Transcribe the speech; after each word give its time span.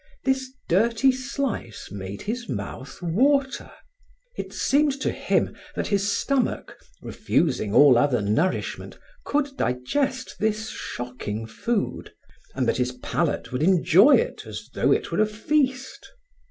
This 0.23 0.51
dirty 0.67 1.11
slice 1.11 1.91
made 1.91 2.23
his 2.23 2.49
mouth 2.49 3.03
water. 3.03 3.71
It 4.35 4.51
seemed 4.51 4.99
to 5.01 5.11
him 5.11 5.55
that 5.75 5.89
his 5.89 6.11
stomach, 6.11 6.75
refusing 7.03 7.71
all 7.75 7.99
other 7.99 8.19
nourishment, 8.19 8.97
could 9.25 9.55
digest 9.57 10.37
this 10.39 10.69
shocking 10.69 11.45
food, 11.45 12.13
and 12.55 12.67
that 12.67 12.77
his 12.77 12.93
palate 12.93 13.51
would 13.51 13.61
enjoy 13.61 14.15
it 14.15 14.47
as 14.47 14.71
though 14.73 14.91
it 14.91 15.11
were 15.11 15.21
a 15.21 15.27
feast. 15.27 16.09